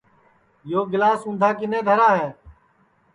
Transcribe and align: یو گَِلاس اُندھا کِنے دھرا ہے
یو 0.71 0.81
گَِلاس 0.91 1.21
اُندھا 1.27 1.49
کِنے 1.57 1.79
دھرا 1.87 2.09
ہے 2.19 2.29